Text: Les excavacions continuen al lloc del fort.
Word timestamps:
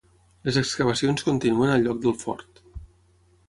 Les 0.47 0.57
excavacions 0.61 1.25
continuen 1.29 1.75
al 1.77 1.87
lloc 1.89 2.03
del 2.07 2.19
fort. 2.25 2.67